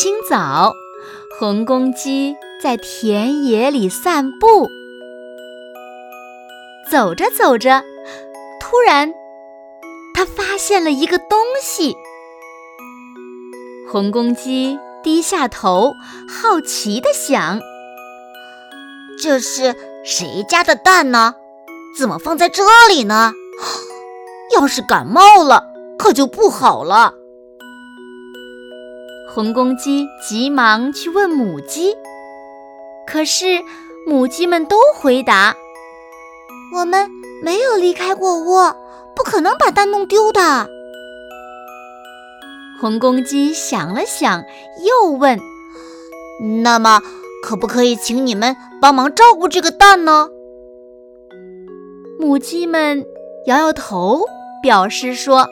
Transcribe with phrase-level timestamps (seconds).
[0.00, 0.76] 清早，
[1.40, 4.68] 红公鸡在田野里散步。
[6.88, 7.82] 走着走着，
[8.60, 9.12] 突然，
[10.14, 11.96] 它发现了一个东西。
[13.90, 15.94] 红公鸡低下头，
[16.28, 17.60] 好奇地想
[19.20, 21.34] ：“这是谁家的蛋呢？
[21.98, 23.32] 怎么放在这里呢？
[24.54, 25.64] 要是感冒了，
[25.98, 27.14] 可就不好了。”
[29.38, 31.96] 红公鸡急忙去问母鸡，
[33.06, 33.62] 可是
[34.04, 35.54] 母鸡们都回答
[36.74, 37.08] ：“我们
[37.40, 38.74] 没有离开过窝，
[39.14, 40.68] 不可能把蛋弄丢的。”
[42.82, 44.42] 红公鸡想了想，
[44.84, 45.38] 又问
[46.64, 47.00] ：“那么，
[47.40, 50.30] 可不可以请你们帮忙照顾这个蛋呢？”
[52.18, 53.06] 母鸡们
[53.46, 54.24] 摇摇头，
[54.60, 55.48] 表示说。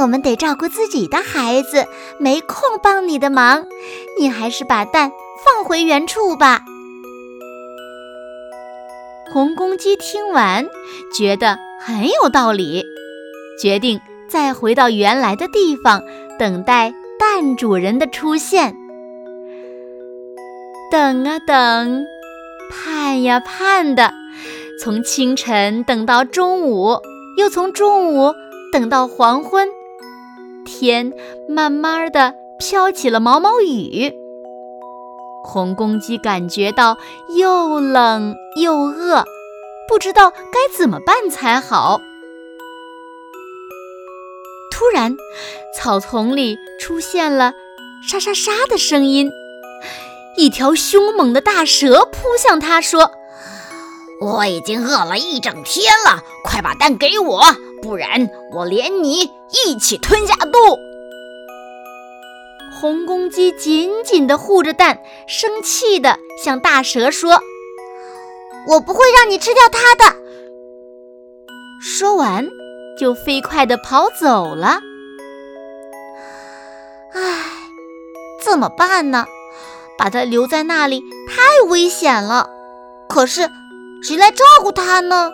[0.00, 1.86] 我们得照顾自己的孩子，
[2.18, 3.66] 没空帮你的忙。
[4.18, 5.12] 你还是把蛋
[5.44, 6.62] 放回原处吧。
[9.32, 10.66] 红公鸡听完，
[11.14, 12.84] 觉得很有道理，
[13.60, 16.02] 决定再回到原来的地方，
[16.38, 18.76] 等待蛋主人的出现。
[20.90, 22.04] 等啊等，
[22.70, 24.12] 盼呀盼的，
[24.80, 26.98] 从清晨等到中午，
[27.38, 28.34] 又从中午
[28.70, 29.68] 等到黄昏。
[30.82, 31.12] 天
[31.48, 34.12] 慢慢的飘起了毛毛雨，
[35.44, 36.98] 红公鸡感觉到
[37.38, 39.24] 又冷又饿，
[39.88, 42.00] 不知道该怎么办才好。
[44.72, 45.16] 突然，
[45.78, 47.52] 草丛里出现了
[48.10, 49.30] 沙沙沙的声音，
[50.36, 53.12] 一条凶猛的大蛇扑向它，说
[54.20, 57.44] ：“我已经饿了一整天了，快把蛋给我！”
[57.82, 59.28] 不然我连你
[59.66, 60.78] 一起吞下肚！
[62.80, 67.40] 红公鸡紧紧地护着蛋，生气地向大蛇说
[68.68, 70.16] ：“我不会让你吃掉它的。”
[71.82, 72.48] 说完，
[72.96, 74.80] 就飞快地跑走了。
[77.12, 77.20] 唉，
[78.44, 79.26] 怎么办呢？
[79.98, 82.48] 把它留在那里太危险了。
[83.08, 83.50] 可是，
[84.02, 85.30] 谁来照顾它呢？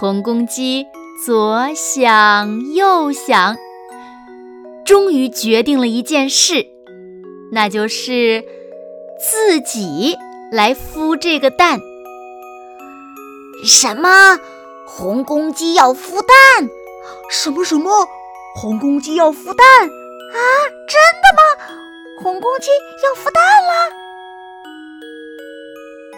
[0.00, 0.86] 红公鸡
[1.26, 3.58] 左想右想，
[4.82, 6.64] 终于决定了一件事，
[7.52, 8.42] 那就是
[9.20, 10.16] 自己
[10.50, 11.78] 来孵这个蛋。
[13.62, 14.38] 什么？
[14.86, 16.70] 红公鸡要孵蛋？
[17.30, 18.08] 什么什么？
[18.56, 19.66] 红公鸡要孵蛋？
[19.82, 20.40] 啊，
[20.88, 21.74] 真的吗？
[22.22, 22.70] 红公鸡
[23.04, 23.99] 要孵蛋了？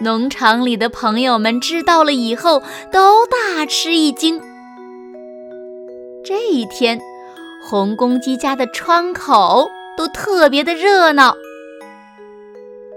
[0.01, 2.61] 农场里的朋友们知道了以后，
[2.91, 4.41] 都大吃一惊。
[6.25, 6.99] 这一天，
[7.69, 11.35] 红公鸡家的窗口都特别的热闹。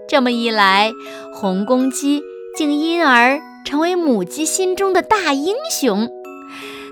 [0.08, 0.92] 这么一来，
[1.34, 2.22] 红公鸡
[2.56, 6.08] 竟因而成为母鸡心中的大英雄。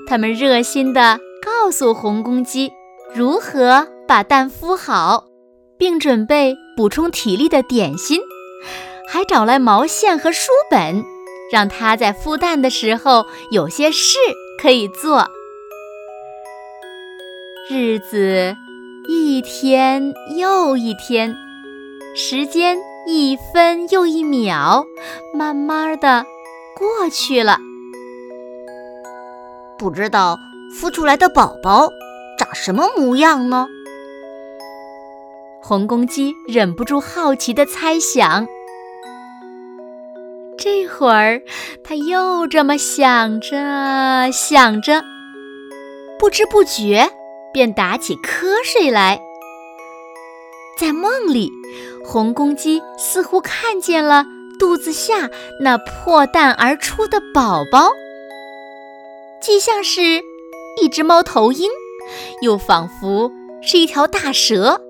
[0.06, 2.70] 他们热心地告诉红公鸡
[3.14, 5.24] 如何把蛋孵好，
[5.78, 8.20] 并准备补充体力的点心。
[9.06, 11.04] 还找来毛线和书本，
[11.52, 14.18] 让它在孵蛋的时候有些事
[14.60, 15.28] 可以做。
[17.70, 18.54] 日子
[19.08, 21.34] 一天又一天，
[22.14, 24.84] 时间一分又一秒，
[25.32, 26.26] 慢慢的
[26.76, 27.58] 过去了。
[29.78, 30.38] 不知道
[30.78, 31.88] 孵出来的宝宝
[32.38, 33.68] 长什么模样呢？
[35.62, 38.46] 红公鸡忍不住好奇的猜想。
[40.64, 41.42] 这会儿，
[41.82, 45.04] 他又这么想着想着，
[46.18, 47.10] 不知不觉
[47.52, 49.20] 便打起瞌睡来。
[50.78, 51.50] 在梦里，
[52.02, 54.24] 红公鸡似乎看见了
[54.58, 55.28] 肚子下
[55.60, 57.90] 那破蛋而出的宝宝，
[59.42, 60.22] 既像是
[60.80, 61.68] 一只猫头鹰，
[62.40, 64.80] 又仿佛是一条大蛇，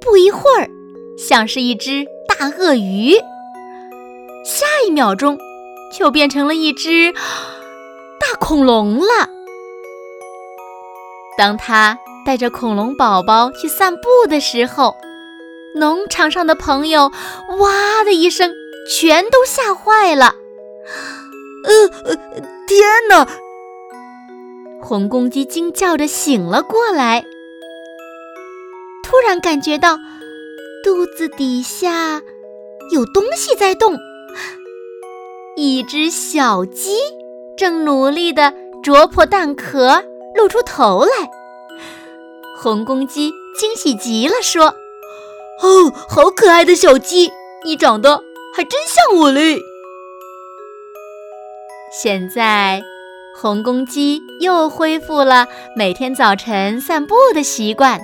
[0.00, 0.68] 不一会儿，
[1.16, 3.14] 像是一只大鳄鱼。
[4.74, 5.38] 下一秒钟，
[5.96, 9.30] 就变成了一只大恐龙了。
[11.38, 14.96] 当他带着恐龙宝宝去散步的时候，
[15.76, 17.12] 农场上的朋友
[17.60, 18.52] “哇”的一声，
[18.90, 20.34] 全都吓坏了。
[21.64, 22.16] 呃呃，
[22.66, 23.28] 天哪！
[24.82, 27.24] 红公鸡惊叫着醒了过来，
[29.04, 29.98] 突然感觉到
[30.82, 32.20] 肚子底下
[32.90, 33.96] 有东西在动，
[35.56, 36.96] 一只小鸡
[37.56, 38.52] 正努力地
[38.82, 40.02] 啄破蛋壳，
[40.34, 41.30] 露出头来。
[42.60, 44.74] 红公鸡惊喜极了，说
[45.62, 47.30] ：“哦，好可爱的小鸡，
[47.64, 48.24] 你长得
[48.54, 49.60] 还真像我嘞！”
[51.92, 52.82] 现在。
[53.36, 58.00] 红公鸡又恢复了每天早晨散步的习惯，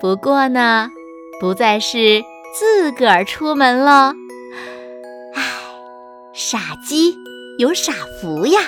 [0.00, 0.88] 不过呢，
[1.40, 2.22] 不再是
[2.56, 4.14] 自个儿出门了。
[6.38, 7.16] 傻鸡
[7.56, 8.60] 有傻福呀！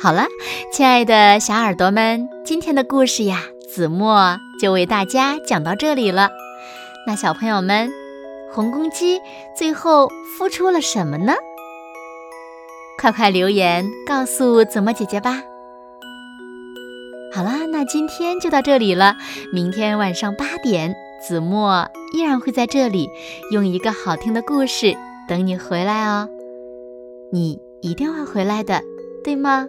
[0.00, 0.24] 好了，
[0.72, 6.30] 亲爱的小耳朵们，今天的故事呀，子墨就为大家讲到这里了。
[7.06, 7.92] 那小朋友们。
[8.50, 9.20] 红公鸡
[9.54, 10.08] 最后
[10.38, 11.34] 孵出了什么呢？
[12.98, 15.42] 快快留言告诉子墨姐姐吧。
[17.34, 19.16] 好啦，那今天就到这里了。
[19.52, 21.86] 明天晚上八点，子墨
[22.16, 23.10] 依然会在这里，
[23.50, 24.96] 用一个好听的故事
[25.28, 26.26] 等你回来哦。
[27.30, 28.80] 你一定会回来的，
[29.22, 29.66] 对吗？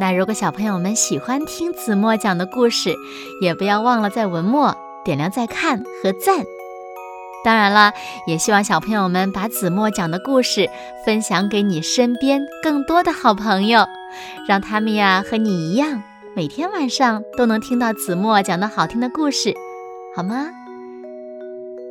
[0.00, 2.94] 那如果小朋友们喜欢听子墨讲的故事，
[3.42, 4.74] 也不要忘了在文末
[5.04, 6.46] 点亮再看和赞。
[7.44, 7.92] 当然了，
[8.26, 10.70] 也希望小朋友们把子墨讲的故事
[11.04, 13.86] 分享给你身边更多的好朋友，
[14.48, 16.02] 让他们呀和你一样，
[16.34, 19.54] 每天晚上都能听到子墨讲的好听的故事，
[20.16, 20.48] 好吗？